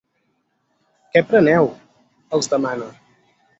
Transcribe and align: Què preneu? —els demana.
Què 1.17 1.23
preneu? 1.33 1.69
—els 2.39 2.53
demana. 2.57 2.91